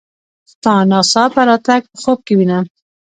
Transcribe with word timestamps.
ستا 0.51 0.73
ناڅاپه 0.89 1.41
راتګ 1.47 1.81
په 1.91 1.95
خوب 2.01 2.19
کې 2.25 2.33
وینم. 2.37 2.65